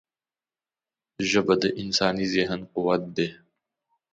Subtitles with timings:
[1.29, 3.27] ژبه د انساني ذهن قوت ده